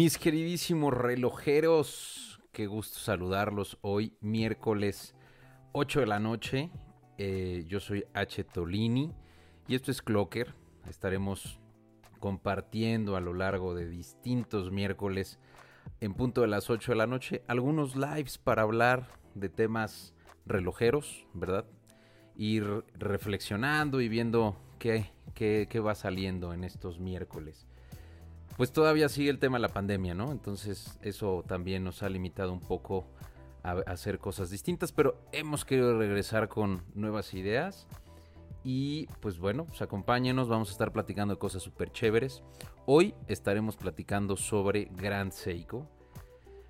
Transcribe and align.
Mis 0.00 0.16
queridísimos 0.16 0.94
relojeros, 0.94 2.40
qué 2.52 2.66
gusto 2.66 2.98
saludarlos 2.98 3.76
hoy, 3.82 4.16
miércoles 4.22 5.14
8 5.72 6.00
de 6.00 6.06
la 6.06 6.18
noche. 6.18 6.70
Eh, 7.18 7.66
yo 7.68 7.80
soy 7.80 8.06
H. 8.14 8.44
Tolini 8.44 9.12
y 9.68 9.74
esto 9.74 9.90
es 9.90 10.00
Clocker. 10.00 10.54
Estaremos 10.88 11.60
compartiendo 12.18 13.14
a 13.14 13.20
lo 13.20 13.34
largo 13.34 13.74
de 13.74 13.90
distintos 13.90 14.70
miércoles 14.72 15.38
en 16.00 16.14
punto 16.14 16.40
de 16.40 16.48
las 16.48 16.70
8 16.70 16.92
de 16.92 16.96
la 16.96 17.06
noche 17.06 17.42
algunos 17.46 17.94
lives 17.94 18.38
para 18.38 18.62
hablar 18.62 19.06
de 19.34 19.50
temas 19.50 20.14
relojeros, 20.46 21.26
¿verdad? 21.34 21.66
Ir 22.36 22.86
reflexionando 22.94 24.00
y 24.00 24.08
viendo 24.08 24.56
qué, 24.78 25.10
qué, 25.34 25.66
qué 25.68 25.78
va 25.78 25.94
saliendo 25.94 26.54
en 26.54 26.64
estos 26.64 27.00
miércoles 27.00 27.66
pues 28.60 28.72
todavía 28.72 29.08
sigue 29.08 29.30
el 29.30 29.38
tema 29.38 29.56
de 29.56 29.62
la 29.62 29.70
pandemia, 29.70 30.12
¿no? 30.12 30.32
Entonces 30.32 30.98
eso 31.00 31.42
también 31.48 31.82
nos 31.82 32.02
ha 32.02 32.10
limitado 32.10 32.52
un 32.52 32.60
poco 32.60 33.06
a, 33.62 33.78
hacer 33.86 34.18
cosas 34.18 34.50
distintas, 34.50 34.92
pero 34.92 35.16
hemos 35.32 35.64
querido 35.64 35.96
regresar 35.96 36.50
con 36.50 36.82
nuevas 36.94 37.32
ideas. 37.32 37.86
Y 38.62 39.06
pues 39.20 39.38
bueno, 39.38 39.64
pues 39.64 39.80
acompáñenos, 39.80 40.50
vamos 40.50 40.68
a 40.68 40.72
estar 40.72 40.92
platicando 40.92 41.32
de 41.32 41.38
cosas 41.38 41.62
súper 41.62 41.90
chéveres. 41.90 42.42
Hoy 42.84 43.14
estaremos 43.28 43.78
platicando 43.78 44.36
sobre 44.36 44.90
Grand 44.94 45.32
Seiko. 45.32 45.88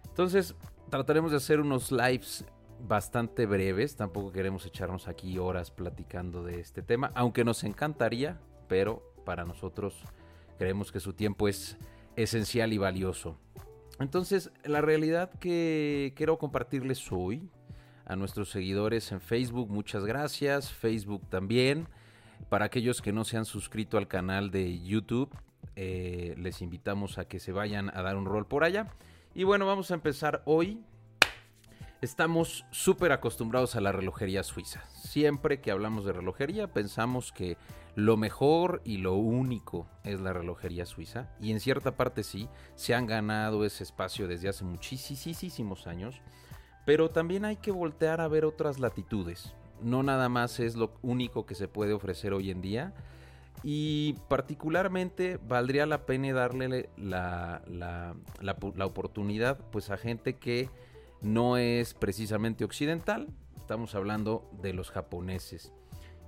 Entonces 0.04 0.54
trataremos 0.90 1.32
de 1.32 1.38
hacer 1.38 1.58
unos 1.58 1.90
lives 1.90 2.44
bastante 2.86 3.46
breves, 3.46 3.96
tampoco 3.96 4.30
queremos 4.30 4.64
echarnos 4.64 5.08
aquí 5.08 5.38
horas 5.38 5.72
platicando 5.72 6.44
de 6.44 6.60
este 6.60 6.82
tema, 6.82 7.10
aunque 7.16 7.42
nos 7.42 7.64
encantaría, 7.64 8.38
pero 8.68 9.12
para 9.24 9.44
nosotros 9.44 10.04
Creemos 10.60 10.92
que 10.92 11.00
su 11.00 11.14
tiempo 11.14 11.48
es 11.48 11.78
esencial 12.16 12.74
y 12.74 12.76
valioso. 12.76 13.38
Entonces, 13.98 14.52
la 14.62 14.82
realidad 14.82 15.30
que 15.40 16.12
quiero 16.14 16.36
compartirles 16.36 17.10
hoy 17.10 17.48
a 18.04 18.14
nuestros 18.14 18.50
seguidores 18.50 19.10
en 19.10 19.22
Facebook, 19.22 19.70
muchas 19.70 20.04
gracias. 20.04 20.70
Facebook 20.70 21.26
también. 21.30 21.88
Para 22.50 22.66
aquellos 22.66 23.00
que 23.00 23.10
no 23.10 23.24
se 23.24 23.38
han 23.38 23.46
suscrito 23.46 23.96
al 23.96 24.06
canal 24.06 24.50
de 24.50 24.82
YouTube, 24.82 25.30
eh, 25.76 26.34
les 26.36 26.60
invitamos 26.60 27.16
a 27.16 27.24
que 27.24 27.40
se 27.40 27.52
vayan 27.52 27.90
a 27.96 28.02
dar 28.02 28.18
un 28.18 28.26
rol 28.26 28.46
por 28.46 28.62
allá. 28.62 28.94
Y 29.34 29.44
bueno, 29.44 29.64
vamos 29.64 29.90
a 29.90 29.94
empezar 29.94 30.42
hoy. 30.44 30.78
Estamos 32.00 32.64
súper 32.70 33.12
acostumbrados 33.12 33.76
a 33.76 33.82
la 33.82 33.92
relojería 33.92 34.42
suiza. 34.42 34.82
Siempre 34.94 35.60
que 35.60 35.70
hablamos 35.70 36.06
de 36.06 36.14
relojería 36.14 36.72
pensamos 36.72 37.30
que 37.30 37.58
lo 37.94 38.16
mejor 38.16 38.80
y 38.86 38.96
lo 38.96 39.16
único 39.16 39.86
es 40.02 40.18
la 40.18 40.32
relojería 40.32 40.86
suiza 40.86 41.28
y 41.42 41.50
en 41.50 41.60
cierta 41.60 41.96
parte 41.96 42.22
sí, 42.22 42.48
se 42.74 42.94
han 42.94 43.06
ganado 43.06 43.66
ese 43.66 43.84
espacio 43.84 44.28
desde 44.28 44.48
hace 44.48 44.64
muchísimos 44.64 45.86
años, 45.86 46.22
pero 46.86 47.10
también 47.10 47.44
hay 47.44 47.56
que 47.56 47.70
voltear 47.70 48.22
a 48.22 48.28
ver 48.28 48.46
otras 48.46 48.78
latitudes. 48.78 49.54
No 49.82 50.02
nada 50.02 50.30
más 50.30 50.58
es 50.58 50.76
lo 50.76 50.94
único 51.02 51.44
que 51.44 51.54
se 51.54 51.68
puede 51.68 51.92
ofrecer 51.92 52.32
hoy 52.32 52.50
en 52.50 52.62
día 52.62 52.94
y 53.62 54.14
particularmente 54.30 55.38
valdría 55.46 55.84
la 55.84 56.06
pena 56.06 56.32
darle 56.32 56.88
la, 56.96 57.60
la, 57.66 58.14
la 58.40 58.86
oportunidad 58.86 59.58
pues 59.70 59.90
a 59.90 59.98
gente 59.98 60.38
que 60.38 60.70
no 61.22 61.56
es 61.56 61.94
precisamente 61.94 62.64
occidental, 62.64 63.28
estamos 63.56 63.94
hablando 63.94 64.50
de 64.62 64.72
los 64.72 64.90
japoneses. 64.90 65.72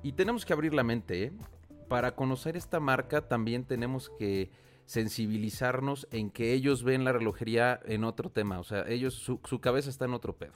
Y 0.02 0.12
tenemos 0.12 0.44
que 0.44 0.52
abrir 0.52 0.74
la 0.74 0.82
mente, 0.82 1.24
¿eh? 1.24 1.32
Para 1.88 2.14
conocer 2.14 2.56
esta 2.56 2.80
marca 2.80 3.28
también 3.28 3.64
tenemos 3.64 4.10
que 4.10 4.50
sensibilizarnos 4.86 6.08
en 6.10 6.30
que 6.30 6.52
ellos 6.52 6.82
ven 6.82 7.04
la 7.04 7.12
relojería 7.12 7.80
en 7.84 8.04
otro 8.04 8.30
tema, 8.30 8.58
o 8.58 8.64
sea, 8.64 8.84
ellos, 8.88 9.14
su, 9.14 9.60
cabeza 9.60 9.90
está 9.90 10.04
en 10.04 10.14
otro 10.14 10.36
pedo. 10.36 10.52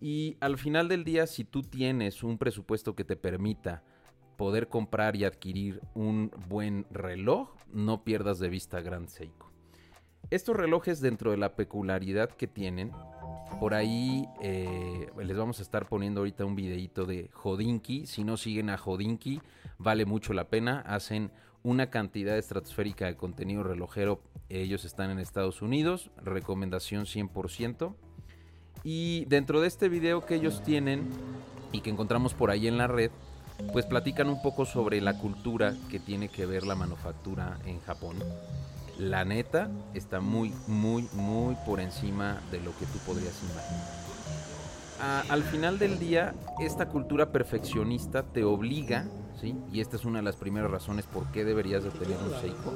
Y 0.00 0.36
al 0.40 0.58
final 0.58 0.88
del 0.88 1.04
día, 1.04 1.26
si 1.26 1.44
tú 1.44 1.62
tienes 1.62 2.22
un 2.22 2.38
presupuesto 2.38 2.94
que 2.94 3.04
te 3.04 3.16
permita 3.16 3.82
poder 4.36 4.68
comprar 4.68 5.16
y 5.16 5.24
adquirir 5.24 5.80
un 5.94 6.30
buen 6.48 6.86
reloj, 6.90 7.50
no 7.72 8.04
pierdas 8.04 8.38
de 8.38 8.48
vista 8.48 8.80
Grand 8.80 9.08
Seiko. 9.08 9.50
Estos 10.30 10.56
relojes 10.56 11.00
dentro 11.00 11.32
de 11.32 11.38
la 11.38 11.56
peculiaridad 11.56 12.30
que 12.30 12.46
tienen 12.46 12.92
por 13.58 13.74
ahí 13.74 14.28
eh, 14.40 15.10
les 15.16 15.36
vamos 15.36 15.58
a 15.58 15.62
estar 15.62 15.86
poniendo 15.86 16.20
ahorita 16.20 16.44
un 16.44 16.54
videito 16.54 17.04
de 17.04 17.28
Jodinki. 17.32 18.06
Si 18.06 18.22
no 18.22 18.36
siguen 18.36 18.70
a 18.70 18.78
Jodinki, 18.78 19.40
vale 19.78 20.04
mucho 20.04 20.32
la 20.32 20.44
pena. 20.44 20.80
Hacen 20.86 21.32
una 21.62 21.90
cantidad 21.90 22.38
estratosférica 22.38 23.06
de 23.06 23.16
contenido 23.16 23.64
relojero. 23.64 24.20
Ellos 24.48 24.84
están 24.84 25.10
en 25.10 25.18
Estados 25.18 25.60
Unidos. 25.60 26.10
Recomendación 26.22 27.04
100%. 27.04 27.94
Y 28.84 29.24
dentro 29.24 29.60
de 29.60 29.66
este 29.68 29.88
video 29.88 30.24
que 30.24 30.36
ellos 30.36 30.62
tienen 30.62 31.08
y 31.72 31.80
que 31.80 31.90
encontramos 31.90 32.34
por 32.34 32.50
ahí 32.50 32.68
en 32.68 32.78
la 32.78 32.86
red, 32.86 33.10
pues 33.72 33.86
platican 33.86 34.28
un 34.28 34.40
poco 34.40 34.66
sobre 34.66 35.00
la 35.00 35.18
cultura 35.18 35.74
que 35.90 35.98
tiene 35.98 36.28
que 36.28 36.46
ver 36.46 36.64
la 36.64 36.76
manufactura 36.76 37.58
en 37.66 37.80
Japón 37.80 38.16
la 38.98 39.24
neta 39.24 39.70
está 39.94 40.20
muy, 40.20 40.52
muy, 40.66 41.08
muy 41.12 41.54
por 41.64 41.80
encima 41.80 42.40
de 42.50 42.60
lo 42.60 42.76
que 42.78 42.86
tú 42.86 42.98
podrías 43.06 43.40
imaginar. 43.42 45.24
al 45.30 45.42
final 45.44 45.78
del 45.78 45.98
día, 45.98 46.34
esta 46.60 46.88
cultura 46.88 47.30
perfeccionista 47.30 48.24
te 48.24 48.44
obliga, 48.44 49.06
¿sí? 49.40 49.54
y 49.72 49.80
esta 49.80 49.96
es 49.96 50.04
una 50.04 50.18
de 50.18 50.24
las 50.24 50.36
primeras 50.36 50.70
razones 50.70 51.06
por 51.06 51.26
qué 51.30 51.44
deberías 51.44 51.84
de 51.84 51.90
tener 51.90 52.18
un 52.18 52.40
Seiko. 52.40 52.74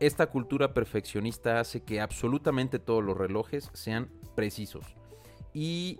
Esta 0.00 0.26
cultura 0.26 0.74
perfeccionista 0.74 1.60
hace 1.60 1.84
que 1.84 2.00
absolutamente 2.00 2.80
todos 2.80 3.04
los 3.04 3.16
relojes 3.16 3.70
sean 3.72 4.10
precisos. 4.34 4.84
Y 5.54 5.98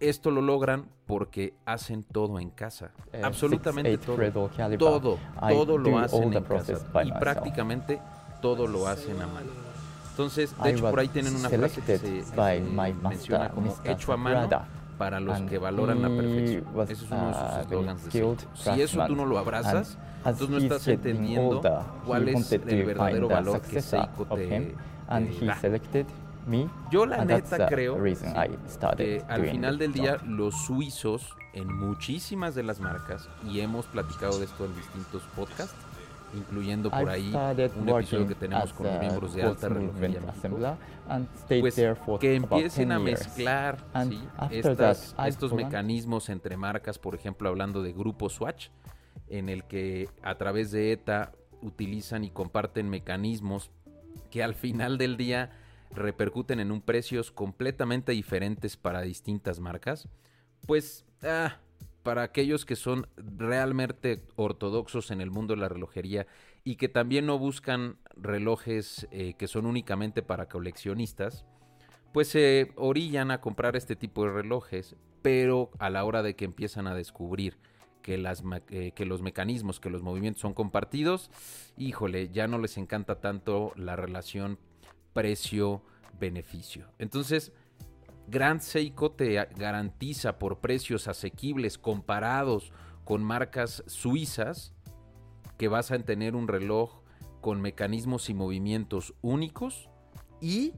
esto 0.00 0.30
lo 0.30 0.42
logran 0.42 0.90
porque 1.06 1.54
hacen 1.64 2.04
todo 2.04 2.38
en 2.38 2.50
casa. 2.50 2.92
Eh, 3.12 3.22
absolutamente 3.24 3.96
todo. 3.96 4.50
Todo, 4.78 5.18
todo 5.48 5.78
lo 5.78 5.98
hacen 5.98 6.34
en 6.34 6.44
casa. 6.44 7.04
Y 7.04 7.12
prácticamente 7.12 8.00
todo 8.40 8.66
lo 8.66 8.86
hacen 8.86 9.20
a 9.22 9.26
mano. 9.26 9.50
Entonces, 10.10 10.54
de 10.62 10.70
hecho, 10.70 10.90
por 10.90 10.98
ahí 10.98 11.08
tienen 11.08 11.36
una 11.36 11.48
frase 11.48 11.80
que 11.80 11.98
se 11.98 12.18
eh, 12.18 12.94
menciona 13.02 13.50
como 13.50 13.76
hecho 13.84 14.12
a 14.12 14.16
mano 14.16 14.48
para 14.98 15.20
los 15.20 15.40
que 15.42 15.58
valoran 15.58 16.02
la 16.02 16.08
perfección. 16.08 16.64
Ese 16.82 16.92
es 16.92 17.10
uno 17.10 17.28
de 17.28 17.34
sus 17.34 17.58
eslogans 17.60 18.04
de 18.04 18.36
Si 18.54 18.82
eso 18.82 19.06
tú 19.06 19.14
no 19.14 19.24
lo 19.24 19.38
abrazas, 19.38 19.96
entonces 20.18 20.48
no 20.50 20.58
estás 20.58 20.88
entendiendo 20.88 21.62
cuál 22.04 22.28
es 22.28 22.52
el 22.52 22.84
verdadero 22.84 23.28
valor 23.28 23.60
que 23.60 23.80
Seiko 23.80 24.26
te, 24.26 24.74
da. 25.06 25.56
Yo 26.90 27.06
la 27.06 27.24
neta 27.24 27.68
creo 27.68 28.02
que 28.96 29.24
al 29.28 29.46
final 29.46 29.78
del 29.78 29.92
día 29.92 30.16
los 30.26 30.54
suizos 30.64 31.36
en 31.52 31.72
muchísimas 31.72 32.54
de 32.54 32.62
las 32.62 32.80
marcas, 32.80 33.28
y 33.48 33.60
hemos 33.60 33.86
platicado 33.86 34.38
de 34.38 34.44
esto 34.44 34.64
en 34.64 34.74
distintos 34.76 35.22
podcasts, 35.34 35.74
incluyendo 36.34 36.90
por 36.90 37.08
ahí 37.08 37.32
un 37.76 37.88
episodio 37.88 38.26
que 38.26 38.34
tenemos 38.34 38.72
con 38.72 38.86
los 38.86 39.00
miembros 39.00 39.34
de 39.34 39.42
alta 39.42 39.68
relojería 39.68 40.20
pues 41.60 41.74
que 42.20 42.34
empiecen 42.34 42.92
a 42.92 42.98
mezclar 42.98 43.78
estos 44.50 45.52
mecanismos 45.52 46.28
entre 46.28 46.56
marcas, 46.56 46.98
por 46.98 47.14
ejemplo, 47.14 47.48
hablando 47.48 47.82
de 47.82 47.92
Grupo 47.92 48.28
Swatch, 48.28 48.68
en 49.28 49.48
el 49.48 49.64
que 49.64 50.08
a 50.22 50.36
través 50.36 50.70
de 50.70 50.92
ETA 50.92 51.32
utilizan 51.62 52.24
y 52.24 52.30
comparten 52.30 52.88
mecanismos 52.88 53.70
que 54.30 54.42
al 54.42 54.54
final 54.54 54.98
del 54.98 55.16
día 55.16 55.50
repercuten 55.90 56.60
en 56.60 56.70
un 56.70 56.82
precios 56.82 57.30
completamente 57.30 58.12
diferentes 58.12 58.76
para 58.76 59.00
distintas 59.02 59.60
marcas, 59.60 60.08
pues 60.66 61.04
ah, 61.22 61.56
para 62.08 62.22
aquellos 62.22 62.64
que 62.64 62.74
son 62.74 63.06
realmente 63.18 64.22
ortodoxos 64.36 65.10
en 65.10 65.20
el 65.20 65.30
mundo 65.30 65.54
de 65.54 65.60
la 65.60 65.68
relojería 65.68 66.26
y 66.64 66.76
que 66.76 66.88
también 66.88 67.26
no 67.26 67.38
buscan 67.38 67.98
relojes 68.16 69.06
eh, 69.10 69.34
que 69.34 69.46
son 69.46 69.66
únicamente 69.66 70.22
para 70.22 70.48
coleccionistas, 70.48 71.44
pues 72.14 72.28
se 72.28 72.72
orillan 72.76 73.30
a 73.30 73.42
comprar 73.42 73.76
este 73.76 73.94
tipo 73.94 74.24
de 74.24 74.30
relojes, 74.32 74.96
pero 75.20 75.70
a 75.78 75.90
la 75.90 76.02
hora 76.02 76.22
de 76.22 76.34
que 76.34 76.46
empiezan 76.46 76.86
a 76.86 76.94
descubrir 76.94 77.58
que, 78.00 78.14
eh, 78.70 78.92
que 78.92 79.04
los 79.04 79.20
mecanismos, 79.20 79.78
que 79.78 79.90
los 79.90 80.00
movimientos 80.00 80.40
son 80.40 80.54
compartidos, 80.54 81.30
híjole, 81.76 82.30
ya 82.30 82.46
no 82.46 82.56
les 82.56 82.78
encanta 82.78 83.20
tanto 83.20 83.74
la 83.76 83.96
relación 83.96 84.58
precio-beneficio. 85.12 86.86
Entonces, 86.98 87.52
Grand 88.28 88.60
Seiko 88.60 89.10
te 89.10 89.34
garantiza 89.56 90.38
por 90.38 90.58
precios 90.58 91.08
asequibles 91.08 91.78
comparados 91.78 92.72
con 93.04 93.22
marcas 93.22 93.82
suizas 93.86 94.74
que 95.56 95.68
vas 95.68 95.90
a 95.90 95.98
tener 95.98 96.36
un 96.36 96.46
reloj 96.46 97.00
con 97.40 97.60
mecanismos 97.60 98.28
y 98.28 98.34
movimientos 98.34 99.14
únicos 99.22 99.88
y, 100.40 100.74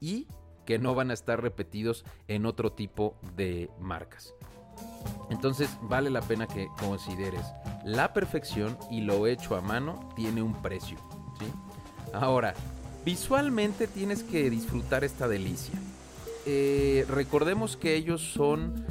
y 0.00 0.26
que 0.64 0.78
no 0.78 0.94
van 0.94 1.10
a 1.10 1.14
estar 1.14 1.40
repetidos 1.40 2.04
en 2.26 2.46
otro 2.46 2.72
tipo 2.72 3.16
de 3.36 3.70
marcas. 3.78 4.34
Entonces 5.30 5.70
vale 5.82 6.10
la 6.10 6.20
pena 6.20 6.46
que 6.46 6.68
consideres 6.78 7.46
la 7.84 8.12
perfección 8.12 8.76
y 8.90 9.02
lo 9.02 9.26
hecho 9.26 9.54
a 9.54 9.60
mano 9.60 10.08
tiene 10.16 10.42
un 10.42 10.60
precio. 10.62 10.98
Ahora, 12.12 12.54
Visualmente 13.06 13.86
tienes 13.86 14.24
que 14.24 14.50
disfrutar 14.50 15.04
esta 15.04 15.28
delicia. 15.28 15.78
Eh, 16.46 17.04
recordemos 17.08 17.76
que 17.76 17.94
ellos 17.94 18.22
son 18.22 18.84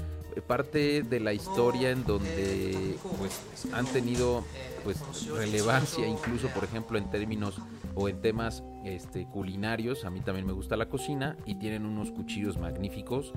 parte 0.48 1.02
de 1.02 1.20
la 1.22 1.34
historia 1.34 1.92
en 1.92 2.04
donde 2.04 2.98
pues 3.18 3.42
han 3.74 3.86
tenido 3.86 4.44
pues 4.84 5.00
relevancia 5.30 6.06
incluso 6.06 6.50
por 6.50 6.66
ejemplo 6.66 6.98
en 6.98 7.10
términos 7.10 7.62
o 7.96 8.10
en 8.10 8.22
temas 8.22 8.64
este, 8.84 9.26
culinarios. 9.26 10.06
A 10.06 10.10
mí 10.10 10.22
también 10.22 10.46
me 10.46 10.54
gusta 10.54 10.78
la 10.78 10.88
cocina 10.88 11.36
y 11.46 11.56
tienen 11.56 11.86
unos 11.86 12.12
cuchillos 12.12 12.58
magníficos. 12.58 13.34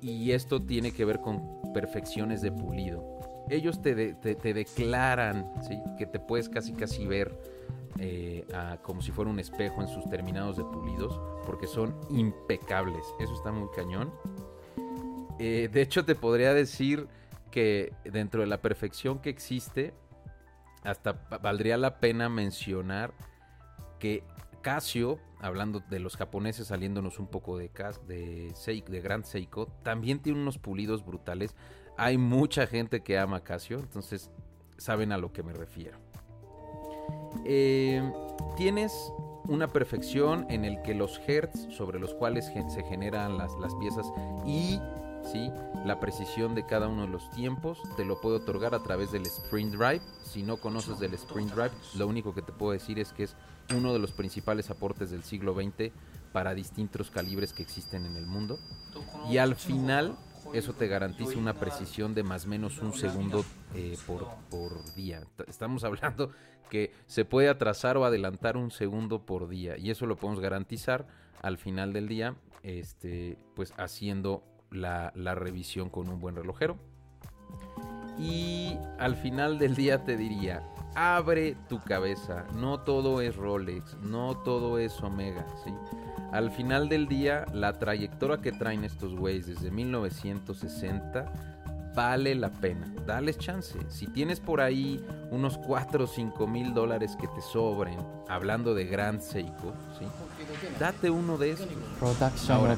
Y 0.00 0.30
esto 0.30 0.62
tiene 0.62 0.92
que 0.92 1.04
ver 1.04 1.20
con 1.20 1.42
perfecciones 1.72 2.40
de 2.40 2.52
pulido. 2.52 3.02
Ellos 3.50 3.82
te, 3.82 3.94
declaran 3.94 5.50
¿sí? 5.66 5.80
que 5.98 6.06
te 6.06 6.20
puedes 6.20 6.48
casi 6.48 6.72
casi 6.74 7.06
ver 7.06 7.36
eh, 7.98 8.46
como 8.82 9.02
si 9.02 9.10
fuera 9.10 9.30
un 9.30 9.38
espejo 9.38 9.82
en 9.82 9.88
sus 9.88 10.08
terminados 10.08 10.56
de 10.56 10.64
pulidos, 10.64 11.20
porque 11.46 11.66
son 11.66 11.98
impecables. 12.10 13.04
Eso 13.18 13.34
está 13.34 13.52
muy 13.52 13.68
cañón. 13.74 14.12
Eh, 15.38 15.68
de 15.72 15.82
hecho, 15.82 16.04
te 16.04 16.14
podría 16.14 16.54
decir 16.54 17.08
que 17.50 17.92
dentro 18.04 18.40
de 18.40 18.46
la 18.46 18.60
perfección 18.60 19.20
que 19.20 19.30
existe, 19.30 19.94
hasta 20.84 21.12
valdría 21.42 21.76
la 21.76 21.98
pena 21.98 22.28
mencionar 22.28 23.12
que 23.98 24.22
Casio, 24.62 25.18
hablando 25.40 25.80
de 25.80 25.98
los 25.98 26.16
japoneses 26.16 26.68
saliéndonos 26.68 27.18
un 27.18 27.28
poco 27.28 27.56
de, 27.56 27.70
de, 28.06 28.52
de 28.86 29.00
Grand 29.00 29.24
Seiko, 29.24 29.66
también 29.82 30.20
tiene 30.20 30.40
unos 30.40 30.58
pulidos 30.58 31.04
brutales. 31.04 31.54
Hay 31.96 32.18
mucha 32.18 32.66
gente 32.66 33.00
que 33.00 33.18
ama 33.18 33.42
Casio, 33.42 33.78
entonces 33.78 34.30
saben 34.76 35.12
a 35.12 35.18
lo 35.18 35.32
que 35.32 35.42
me 35.42 35.52
refiero. 35.52 35.98
Eh, 37.44 38.02
tienes 38.56 39.12
una 39.48 39.68
perfección 39.68 40.46
en 40.50 40.64
el 40.64 40.82
que 40.82 40.94
los 40.94 41.20
hertz 41.26 41.68
sobre 41.74 41.98
los 41.98 42.14
cuales 42.14 42.46
se 42.46 42.82
generan 42.84 43.38
las, 43.38 43.52
las 43.60 43.74
piezas 43.76 44.06
y 44.46 44.78
¿sí? 45.24 45.50
la 45.84 46.00
precisión 46.00 46.54
de 46.54 46.66
cada 46.66 46.88
uno 46.88 47.02
de 47.02 47.08
los 47.08 47.30
tiempos 47.30 47.80
te 47.96 48.04
lo 48.04 48.20
puedo 48.20 48.36
otorgar 48.36 48.74
a 48.74 48.82
través 48.82 49.12
del 49.12 49.22
Sprint 49.22 49.74
Drive. 49.74 50.02
Si 50.22 50.42
no 50.42 50.58
conoces 50.58 50.98
del 50.98 51.14
Sprint 51.14 51.52
Drive, 51.52 51.72
lo 51.96 52.06
único 52.06 52.34
que 52.34 52.42
te 52.42 52.52
puedo 52.52 52.72
decir 52.72 52.98
es 52.98 53.12
que 53.12 53.24
es 53.24 53.36
uno 53.74 53.92
de 53.92 53.98
los 53.98 54.12
principales 54.12 54.70
aportes 54.70 55.10
del 55.10 55.22
siglo 55.22 55.54
XX 55.54 55.92
para 56.32 56.54
distintos 56.54 57.10
calibres 57.10 57.52
que 57.52 57.62
existen 57.62 58.06
en 58.06 58.16
el 58.16 58.26
mundo. 58.26 58.58
Y 59.30 59.38
al 59.38 59.56
final 59.56 60.16
eso 60.52 60.72
te 60.72 60.86
garantiza 60.86 61.38
una 61.38 61.54
precisión 61.54 62.14
de 62.14 62.22
más 62.22 62.46
o 62.46 62.48
menos 62.48 62.78
un 62.78 62.92
segundo 62.92 63.44
eh, 63.74 63.96
por, 64.06 64.94
día. 64.94 65.22
Estamos 65.46 65.84
hablando 65.84 66.30
que 66.70 66.92
se 67.06 67.24
puede 67.24 67.48
atrasar 67.48 67.96
o 67.96 68.04
adelantar 68.04 68.56
un 68.56 68.70
segundo 68.70 69.24
por 69.24 69.48
día 69.48 69.76
y 69.76 69.90
eso 69.90 70.06
lo 70.06 70.16
podemos 70.16 70.40
garantizar 70.40 71.06
al 71.42 71.58
final 71.58 71.92
del 71.92 72.08
día, 72.08 72.34
este, 72.62 73.38
pues 73.54 73.72
haciendo 73.76 74.42
la, 74.70 75.12
la 75.14 75.34
revisión 75.34 75.88
con 75.88 76.08
un 76.08 76.20
buen 76.20 76.36
relojero. 76.36 76.76
Y 78.18 78.76
al 78.98 79.14
final 79.16 79.58
del 79.58 79.76
día 79.76 80.04
te 80.04 80.16
diría, 80.16 80.62
abre 80.98 81.56
tu 81.68 81.80
cabeza, 81.80 82.44
no 82.54 82.80
todo 82.80 83.20
es 83.20 83.36
Rolex, 83.36 83.96
no 84.02 84.36
todo 84.38 84.78
es 84.78 85.00
Omega, 85.00 85.46
¿sí? 85.62 85.72
Al 86.32 86.50
final 86.50 86.88
del 86.88 87.06
día, 87.06 87.46
la 87.52 87.78
trayectoria 87.78 88.38
que 88.38 88.50
traen 88.50 88.82
estos 88.82 89.14
güeyes 89.14 89.46
desde 89.46 89.70
1960 89.70 91.32
vale 91.94 92.34
la 92.34 92.50
pena. 92.50 92.92
Dales 93.06 93.38
chance. 93.38 93.78
Si 93.88 94.08
tienes 94.08 94.40
por 94.40 94.60
ahí 94.60 95.04
unos 95.30 95.56
4 95.58 96.04
o 96.04 96.06
5 96.06 96.46
mil 96.48 96.74
dólares 96.74 97.16
que 97.18 97.28
te 97.28 97.40
sobren, 97.40 97.98
hablando 98.28 98.74
de 98.74 98.84
Grand 98.86 99.20
Seiko, 99.20 99.72
¿sí? 99.98 100.04
date 100.80 101.10
uno 101.10 101.38
de 101.38 101.52
esos. 101.52 101.68
Ahora, 102.50 102.76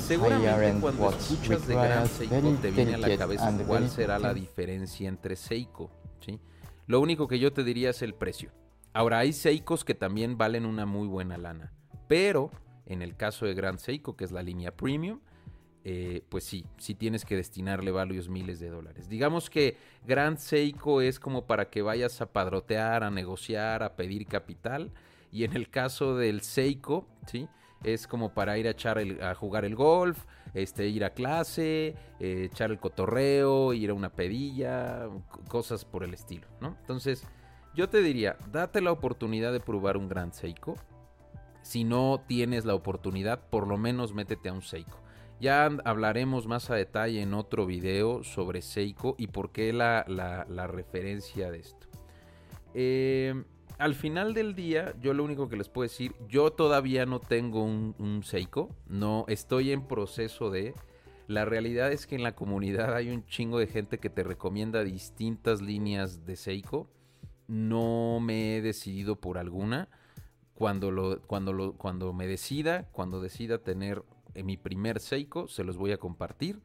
seguramente 0.00 0.80
cuando 0.80 1.10
escuchas 1.10 1.66
de 1.66 1.74
Grand 1.74 2.08
Seiko 2.08 2.56
te 2.62 2.70
viene 2.70 2.94
a 2.94 2.98
la 2.98 3.16
cabeza 3.18 3.52
cuál 3.66 3.90
será 3.90 4.18
la 4.18 4.32
diferencia 4.32 5.08
entre 5.08 5.36
Seiko. 5.36 5.90
¿sí? 6.24 6.40
Lo 6.86 7.00
único 7.00 7.28
que 7.28 7.38
yo 7.38 7.52
te 7.52 7.64
diría 7.64 7.90
es 7.90 8.02
el 8.02 8.14
precio. 8.14 8.50
Ahora, 8.92 9.18
hay 9.18 9.32
Seikos 9.32 9.84
que 9.84 9.94
también 9.94 10.38
valen 10.38 10.66
una 10.66 10.86
muy 10.86 11.08
buena 11.08 11.36
lana. 11.36 11.72
Pero 12.08 12.50
en 12.86 13.02
el 13.02 13.16
caso 13.16 13.46
de 13.46 13.54
Grand 13.54 13.78
Seiko, 13.78 14.16
que 14.16 14.24
es 14.24 14.32
la 14.32 14.42
línea 14.42 14.76
premium, 14.76 15.20
eh, 15.86 16.22
pues 16.28 16.44
sí, 16.44 16.64
sí 16.78 16.94
tienes 16.94 17.24
que 17.24 17.36
destinarle 17.36 17.90
varios 17.90 18.28
miles 18.28 18.58
de 18.60 18.70
dólares. 18.70 19.08
Digamos 19.08 19.50
que 19.50 19.76
Grand 20.06 20.38
Seiko 20.38 21.00
es 21.00 21.18
como 21.18 21.46
para 21.46 21.70
que 21.70 21.82
vayas 21.82 22.20
a 22.20 22.32
padrotear, 22.32 23.04
a 23.04 23.10
negociar, 23.10 23.82
a 23.82 23.96
pedir 23.96 24.26
capital. 24.26 24.92
Y 25.30 25.44
en 25.44 25.54
el 25.54 25.68
caso 25.68 26.16
del 26.16 26.42
Seiko, 26.42 27.06
¿sí? 27.26 27.48
Es 27.84 28.06
como 28.06 28.32
para 28.32 28.58
ir 28.58 28.66
a, 28.66 28.70
echar 28.70 28.98
a 28.98 29.34
jugar 29.34 29.64
el 29.64 29.76
golf, 29.76 30.24
este, 30.54 30.88
ir 30.88 31.04
a 31.04 31.10
clase, 31.10 31.94
eh, 32.18 32.48
echar 32.50 32.70
el 32.70 32.78
cotorreo, 32.78 33.72
ir 33.72 33.90
a 33.90 33.94
una 33.94 34.10
pedilla, 34.10 35.08
cosas 35.48 35.84
por 35.84 36.02
el 36.02 36.14
estilo, 36.14 36.48
¿no? 36.60 36.76
Entonces, 36.80 37.24
yo 37.74 37.88
te 37.88 38.02
diría, 38.02 38.36
date 38.50 38.80
la 38.80 38.92
oportunidad 38.92 39.52
de 39.52 39.60
probar 39.60 39.96
un 39.96 40.08
Grand 40.08 40.32
Seiko 40.32 40.76
si 41.64 41.82
no 41.82 42.22
tienes 42.26 42.66
la 42.66 42.74
oportunidad, 42.74 43.48
por 43.48 43.66
lo 43.66 43.78
menos 43.78 44.12
métete 44.12 44.50
a 44.50 44.52
un 44.52 44.62
Seiko. 44.62 45.00
Ya 45.40 45.64
hablaremos 45.84 46.46
más 46.46 46.70
a 46.70 46.74
detalle 46.74 47.22
en 47.22 47.34
otro 47.34 47.66
video 47.66 48.22
sobre 48.22 48.62
Seiko 48.62 49.14
y 49.18 49.28
por 49.28 49.50
qué 49.50 49.72
la, 49.72 50.04
referencia 50.68 51.50
de 51.50 51.58
esto. 51.58 51.86
Em, 52.74 53.44
al 53.78 53.94
final 53.94 54.34
del 54.34 54.54
día, 54.54 54.94
yo 55.00 55.14
lo 55.14 55.24
único 55.24 55.48
que 55.48 55.56
les 55.56 55.68
puedo 55.68 55.88
decir, 55.88 56.14
yo 56.28 56.52
todavía 56.52 57.06
no 57.06 57.20
tengo 57.20 57.62
un, 57.64 58.22
Seiko, 58.24 58.70
no 58.86 59.24
estoy 59.28 59.72
en 59.72 59.86
proceso 59.86 60.50
de... 60.50 60.74
La 61.26 61.46
realidad 61.46 61.90
es 61.90 62.06
que 62.06 62.14
en 62.14 62.22
la 62.22 62.34
comunidad 62.34 62.94
hay 62.94 63.08
un 63.08 63.24
chingo 63.24 63.58
de 63.58 63.66
gente 63.66 63.98
que 63.98 64.10
te 64.10 64.22
recomienda 64.22 64.84
distintas 64.84 65.62
líneas 65.62 66.26
de 66.26 66.36
Seiko. 66.36 66.86
No 67.48 68.20
me 68.20 68.56
he 68.56 68.62
decidido 68.62 69.16
por 69.16 69.38
alguna 69.38 69.88
cuando, 70.52 70.90
lo, 70.90 71.22
cuando, 71.22 71.54
lo, 71.54 71.72
cuando 71.72 72.12
me 72.12 72.26
decida, 72.26 72.88
cuando 72.92 73.22
decida 73.22 73.58
tener 73.58 74.04
eh, 74.34 74.42
mi 74.42 74.58
primer 74.58 75.00
Seiko, 75.00 75.48
se 75.48 75.64
los 75.64 75.78
voy 75.78 75.92
a 75.92 75.98
compartir 75.98 76.60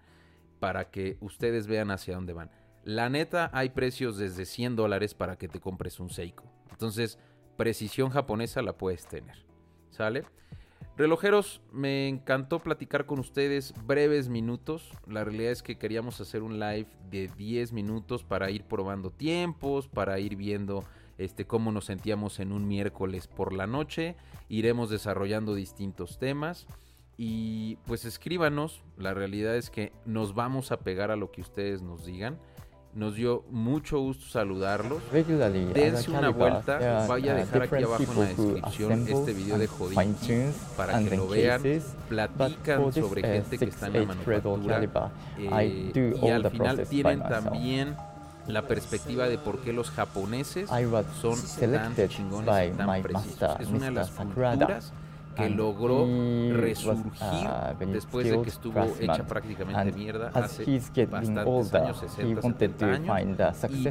para 0.60 0.90
que 0.90 1.18
ustedes 1.22 1.68
vean 1.68 1.90
hacia 1.90 2.16
dónde 2.16 2.34
van. 2.34 2.52
La 2.84 3.10
neta, 3.10 3.50
hay 3.54 3.70
precios 3.70 4.18
desde 4.18 4.46
100 4.46 4.76
dólares 4.76 5.14
para 5.14 5.38
que 5.38 5.48
te 5.48 5.60
compres 5.60 6.00
un 6.00 6.10
Seiko. 6.10 6.44
Entonces, 6.80 7.20
precisión 7.58 8.10
japonesa 8.10 8.62
la 8.62 8.78
puedes 8.78 9.06
tener. 9.06 9.46
¿Sale? 9.90 10.24
Relojeros, 10.96 11.62
me 11.74 12.08
encantó 12.08 12.60
platicar 12.60 13.06
con 13.06 13.20
ustedes 13.20 13.74
breves 13.86 14.30
minutos. 14.30 14.90
La 15.06 15.26
realidad 15.26 15.52
es 15.52 15.62
que 15.62 15.78
queríamos 15.78 16.22
hacer 16.22 16.42
un 16.42 16.58
live 16.58 16.88
de 17.10 17.28
10 17.36 17.74
minutos 17.74 18.24
para 18.24 18.50
ir 18.50 18.64
probando 18.64 19.12
tiempos, 19.12 19.90
para 19.90 20.20
ir 20.20 20.38
viendo 20.38 20.86
este, 21.18 21.46
cómo 21.46 21.74
nos 21.74 21.84
sentíamos 21.84 22.40
en 22.40 22.54
un 22.54 22.66
miércoles 22.66 23.28
por 23.28 23.52
la 23.52 23.68
noche. 23.68 24.16
Iremos 24.48 24.90
desarrollando 24.90 25.56
distintos 25.56 26.18
temas. 26.18 26.66
Y 27.18 27.76
pues 27.88 28.06
escríbanos, 28.06 28.86
la 28.96 29.14
realidad 29.14 29.58
es 29.58 29.70
que 29.70 29.92
nos 30.06 30.34
vamos 30.34 30.72
a 30.72 30.80
pegar 30.80 31.12
a 31.12 31.18
lo 31.18 31.30
que 31.30 31.42
ustedes 31.42 31.82
nos 31.82 32.06
digan. 32.06 32.40
Nos 33.00 33.16
dio 33.16 33.46
mucho 33.50 33.98
gusto 34.00 34.26
saludarlos. 34.28 35.02
Dense 35.74 36.12
una 36.12 36.32
vuelta. 36.32 37.06
Vaya 37.08 37.32
a 37.32 37.36
dejar 37.36 37.64
aquí 37.64 37.84
abajo 37.84 38.04
en 38.04 38.20
la 38.20 38.26
descripción 38.26 39.08
este 39.08 39.34
video 39.34 39.58
de 39.58 39.68
Jodin 39.68 40.54
para 40.76 41.00
que 41.00 41.16
lo 41.16 41.30
vean. 41.30 41.62
Platican 42.10 42.92
sobre 42.92 43.22
gente 43.22 43.58
que 43.58 43.66
está 43.66 43.88
en 43.88 43.94
la 43.94 44.04
manufactura. 44.04 45.12
Eh, 45.38 46.14
y 46.22 46.28
al 46.28 46.52
final 46.52 46.86
tienen 46.90 47.20
también 47.22 47.96
la 48.48 48.68
perspectiva 48.68 49.30
de 49.30 49.38
por 49.38 49.60
qué 49.62 49.72
los 49.72 49.92
japoneses 49.92 50.70
son 51.22 51.40
tan 51.72 51.96
chingones 52.10 52.74
y 52.74 52.78
tan 52.78 53.02
precisos. 53.02 53.60
Es 53.62 53.68
una 53.70 53.86
de 53.86 53.92
las 53.92 54.10
culturas 54.10 54.92
que 55.40 55.50
logró 55.50 56.06
resurgir 56.52 57.48
uh, 57.48 57.86
después 57.92 58.30
de 58.30 58.42
que 58.42 58.50
estuvo 58.50 58.84
hecha 59.00 59.26
prácticamente 59.26 59.92
mierda 59.92 60.32
hace 60.34 60.80
bastantes 61.06 61.74
años, 61.74 62.00
60, 62.00 62.42
70 62.42 62.86
años. 62.86 63.66
Y 63.70 63.88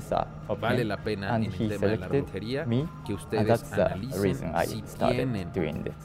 vale 0.60 0.84
la 0.84 0.96
pena 0.98 1.36
en 1.36 1.44
el 1.44 1.68
tema 1.68 1.86
de 1.86 1.96
la 1.96 2.08
relojería 2.08 2.66
que 3.06 3.14
ustedes 3.14 3.72
analicen 3.72 4.52
si 4.66 4.82
tienen 4.82 5.48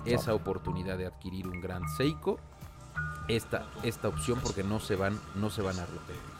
esa 0.05 0.33
oportunidad 0.33 0.97
de 0.97 1.07
adquirir 1.07 1.47
un 1.47 1.61
gran 1.61 1.87
Seiko, 1.97 2.39
esta, 3.27 3.65
esta 3.83 4.07
opción 4.07 4.39
porque 4.41 4.63
no 4.63 4.79
se 4.79 4.95
van, 4.95 5.17
no 5.35 5.49
se 5.49 5.61
van 5.61 5.79
a 5.79 5.83
arrepentir. 5.83 6.32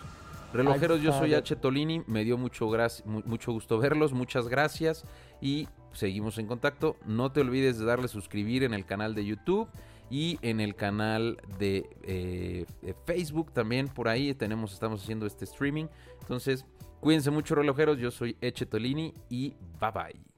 Relojeros, 0.54 1.02
yo 1.02 1.12
soy 1.12 1.34
H. 1.34 1.56
Tolini, 1.56 2.04
me 2.06 2.24
dio 2.24 2.38
mucho, 2.38 2.70
mucho 3.26 3.52
gusto 3.52 3.80
verlos, 3.80 4.14
muchas 4.14 4.48
gracias 4.48 5.04
y 5.42 5.68
seguimos 5.94 6.38
en 6.38 6.48
contacto. 6.48 6.96
No 7.06 7.32
te 7.32 7.42
olvides 7.42 7.80
de 7.80 7.86
darle 7.86 8.08
suscribir 8.08 8.64
en 8.64 8.74
el 8.74 8.86
canal 8.86 9.16
de 9.16 9.26
YouTube 9.26 9.68
y 10.12 10.38
en 10.42 10.60
el 10.60 10.76
canal 10.76 11.38
de, 11.58 11.90
eh, 12.04 12.66
de, 12.82 12.94
Facebook 13.06 13.52
también, 13.52 13.88
por 13.88 14.08
ahí 14.08 14.34
tenemos, 14.36 14.74
estamos 14.74 15.02
haciendo 15.02 15.26
este 15.26 15.46
streaming. 15.46 15.86
Entonces, 16.22 16.66
cuídense 17.00 17.32
mucho 17.32 17.56
relojeros, 17.56 17.98
yo 17.98 18.12
soy 18.12 18.38
Eche 18.40 18.68
Tolini 18.68 19.14
y 19.30 19.56
bye 19.80 19.92
bye. 19.92 20.33